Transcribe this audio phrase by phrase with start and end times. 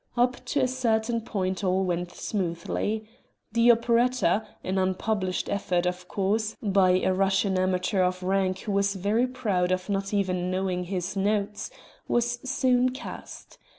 [0.17, 3.07] Up to a certain point all went smoothly.
[3.51, 8.95] The operetta an unpublished effort of course by a Russian amateur of rank who was
[8.95, 11.69] very proud of not even knowing his notes,
[12.07, 13.59] was soon cast.